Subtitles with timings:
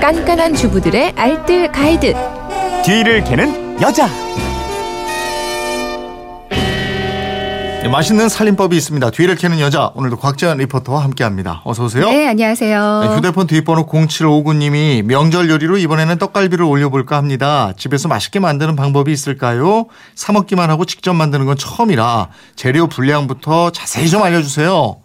[0.00, 2.14] 깐깐한 주부들의 알뜰 가이드.
[2.84, 4.08] 뒤를 캐는 여자.
[7.86, 9.10] 네, 맛있는 살림법이 있습니다.
[9.10, 9.92] 뒤를 캐는 여자.
[9.94, 11.62] 오늘도 곽지연 리포터와 함께합니다.
[11.64, 12.08] 어서 오세요.
[12.10, 13.00] 네, 안녕하세요.
[13.04, 17.72] 네, 휴대폰 뒷번호 0759님이 명절 요리로 이번에는 떡갈비를 올려볼까 합니다.
[17.76, 19.86] 집에서 맛있게 만드는 방법이 있을까요?
[20.16, 24.96] 사 먹기만 하고 직접 만드는 건 처음이라 재료 분량부터 자세히 좀 알려주세요.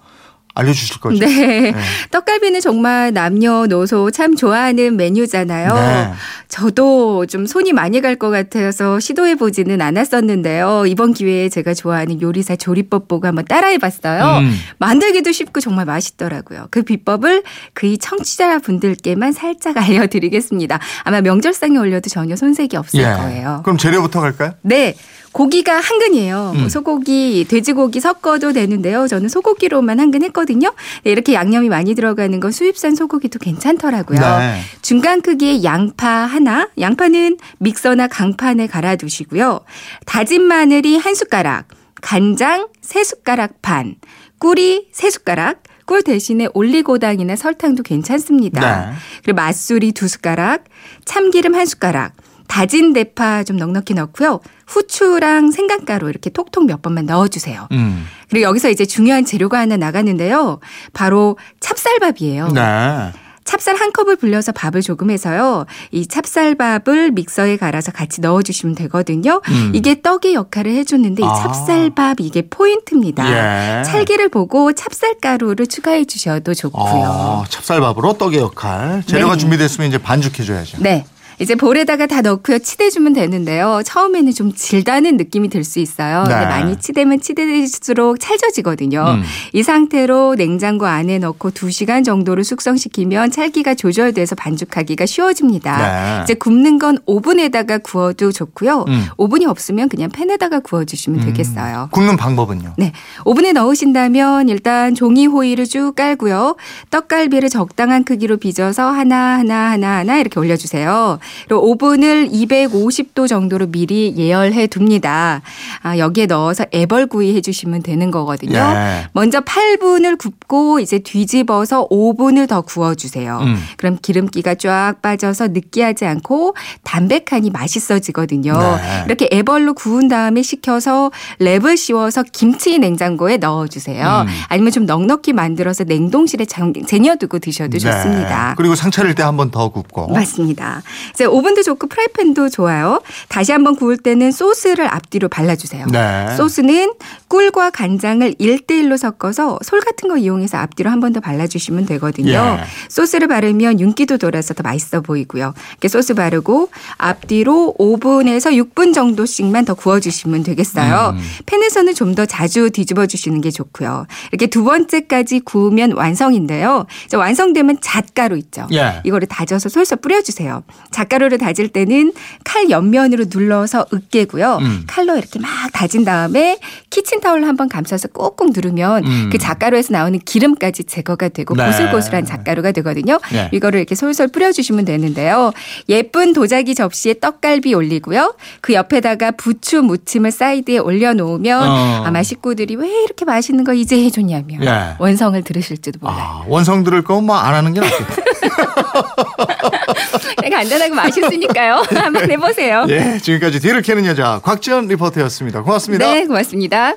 [0.54, 1.20] 알려주실 거죠?
[1.26, 1.74] 네.
[2.12, 5.74] 떡갈비는 정말 남녀노소 참 좋아하는 메뉴잖아요.
[5.74, 6.12] 네.
[6.48, 10.84] 저도 좀 손이 많이 갈 것 같아서 시도해보지는 않았었는데요.
[10.86, 14.40] 이번 기회에 제가 좋아하는 요리사 조리법 보고 한번 따라해봤어요.
[14.40, 14.60] 음.
[14.78, 16.68] 만들기도 쉽고 정말 맛있더라고요.
[16.70, 20.80] 그 비법을 그이 청취자분들께만 살짝 알려드리겠습니다.
[21.04, 23.06] 아마 명절상에 올려도 전혀 손색이 없을 예.
[23.06, 23.62] 거예요.
[23.64, 24.54] 그럼 재료부터 갈까요?
[24.62, 24.94] 네.
[25.32, 26.54] 고기가 한근이에요.
[26.56, 26.70] 뭐 음.
[26.70, 29.08] 소고기, 돼지고기 섞어도 되는데요.
[29.08, 30.74] 저는 소고기로만 한근 했거든요.
[31.04, 34.20] 네, 이렇게 양념이 많이 들어가는 건 수입산 소고기도 괜찮더라고요.
[34.20, 34.62] 네.
[34.82, 39.62] 중간 크기의 양파 하나, 양파는 믹서나 강판에 갈아두시고요.
[40.06, 41.68] 다진 마늘이 한 숟가락,
[42.02, 43.96] 간장 세 숟가락 반,
[44.40, 48.86] 꿀이 세 숟가락, 꿀 대신에 올리고당이나 설탕도 괜찮습니다.
[48.86, 48.94] 네.
[49.24, 50.66] 그리고 맛술이 두 숟가락,
[51.06, 52.14] 참기름 한 숟가락,
[52.52, 54.42] 다진 대파 좀 넉넉히 넣고요.
[54.68, 57.70] 후추랑 생강가루 이렇게 톡톡 몇 번만 넣어주세요.
[57.72, 58.06] 음.
[58.30, 60.60] 그리고 여기서 이제 중요한 재료가 하나 나가는데요.
[60.92, 62.50] 바로 찹쌀밥이에요.
[62.50, 63.14] 네.
[63.46, 65.66] 찹쌀 한 컵을 불려서 밥을 조금 해서요.
[65.92, 69.42] 이 찹쌀밥을 믹서에 갈아서 같이 넣어주시면 되거든요.
[69.48, 69.72] 음.
[69.74, 71.34] 이게 떡의 역할을 해주는데 이 아.
[71.34, 73.80] 찹쌀밥 이게 포인트입니다.
[73.80, 73.84] 예.
[73.84, 76.84] 찰기를 보고 찹쌀가루를 추가해 주셔도 좋고요.
[76.84, 79.04] 어, 찹쌀밥으로 떡의 역할.
[79.06, 79.40] 재료가 네.
[79.40, 80.80] 준비됐으면 이제 반죽해 줘야죠.
[80.82, 81.06] 네.
[81.42, 82.60] 이제 볼에다가 다 넣고요.
[82.60, 83.82] 치대주면 되는데요.
[83.84, 86.24] 처음에는 좀 질다는 느낌이 들 수 있어요.
[86.24, 86.46] 근데 네.
[86.46, 89.06] 많이 치대면 치대질수록 찰져지거든요.
[89.18, 89.24] 음.
[89.54, 95.78] 이 상태로 냉장고 안에 넣고 2시간 정도를 숙성시키면 찰기가 조절돼서 반죽하기가 쉬워집니다.
[95.78, 96.24] 네.
[96.24, 98.86] 이제 굽는 건 오븐에다가 구워도 좋고요.
[98.88, 99.06] 음.
[99.18, 101.90] 오븐이 없으면 그냥 팬에다가 구워주시면 되겠어요.
[101.92, 102.74] 굽는 방법은요?
[102.78, 102.92] 네.
[103.26, 106.56] 오븐에 넣으신다면 일단 종이 호일을 쭉 깔고요.
[106.90, 111.20] 떡갈비를 적당한 크기로 빚어서 하나, 하나, 하나, 하나 이렇게 올려주세요.
[111.48, 115.42] 그리고 오븐을 250도 정도로 미리 예열해 둡니다.
[115.82, 118.58] 아, 여기에 넣어서 애벌구이 해주시면 되는 거거든요.
[118.58, 119.08] 예.
[119.14, 123.40] 먼저 8분을 굽고 이제 뒤집어서 5분을 더 구워주세요.
[123.42, 123.58] 음.
[123.78, 128.54] 그럼 기름기가 쫙 빠져서 느끼하지 않고 담백하니 맛있어지거든요.
[128.54, 129.04] 네.
[129.06, 134.26] 이렇게 애벌로 구운 다음에 식혀서 랩을 씌워서 김치 냉장고에 넣어주세요.
[134.28, 134.34] 음.
[134.50, 138.50] 아니면 좀 넉넉히 만들어서 냉동실에 장- 쟁여두고 드셔도 좋습니다.
[138.50, 138.54] 네.
[138.58, 140.08] 그리고 상 차릴 때 한 번 더 굽고.
[140.08, 140.82] 맞습니다.
[141.22, 143.00] 이제 오븐도 좋고 프라이팬도 좋아요.
[143.30, 145.86] 다시 한번 구울 때는 소스를 앞뒤로 발라주세요.
[145.92, 146.36] 네.
[146.36, 146.94] 소스는
[147.28, 152.32] 꿀과 간장을 1대1로 섞어서 솔 같은 거 이용해서 앞뒤로 한 번 더 발라주시면 되거든요.
[152.32, 152.60] 예.
[152.88, 155.54] 소스를 바르면 윤기도 돌아서 더 맛있어 보이고요.
[155.74, 161.14] 이렇게 소스 바르고 앞뒤로 5분에서 6분 정도씩만 더 구워주시면 되겠어요.
[161.16, 161.22] 음.
[161.46, 164.06] 팬에서는 좀 더 자주 뒤집어 주시는 게 좋고요.
[164.34, 166.86] 이렇게 두 번째까지 구우면 완성인데요.
[167.14, 168.68] 완성되면 잣가루 있죠.
[168.74, 169.02] 예.
[169.06, 170.64] 이거를 다져서 솔솔 뿌려주세요.
[170.92, 172.14] 잣 가루를 다질 때는
[172.46, 174.60] 칼 옆면으로 눌러서 으깨고요.
[174.62, 174.84] 음.
[174.88, 176.58] 칼로 이렇게 막 다진 다음에
[176.90, 179.30] 키친타올로 한번 감싸서 꾹꾹 누르면 음.
[179.32, 181.66] 그 잣가루에서 나오는 기름까지 제거가 되고 네.
[181.66, 183.20] 고슬고슬한 잣가루가 되거든요.
[183.34, 183.50] 예.
[183.52, 185.52] 이거를 이렇게 솔솔 뿌려주시면 되는데요.
[185.90, 188.36] 예쁜 도자기 접시에 떡갈비 올리고요.
[188.62, 192.04] 그 옆에다가 부추 무침을 사이드에 올려놓으면 어.
[192.06, 194.96] 아마 식구들이 왜 이렇게 맛있는 거 이제 해줬냐면 예.
[194.98, 196.18] 원성을 들으실지도 몰라요.
[196.18, 198.21] 아, 원성 들을 거면 뭐 안 하는 게 낫겠다.
[200.42, 201.84] 그냥 간단하고 맛있으니까요.
[201.96, 202.86] 한번 해보세요.
[202.90, 205.62] 예, 지금까지 뒤를 캐는 여자 곽지연 리포터였습니다.
[205.64, 206.14] 고맙습니다.
[206.14, 206.96] 네, 고맙습니다.